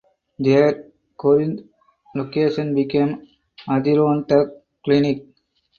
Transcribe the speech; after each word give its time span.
Their 0.39 0.85
"Corinth" 1.15 1.61
location 2.15 2.73
became 2.73 3.27
"Adirondack 3.69 4.47
Clinic". 4.83 5.27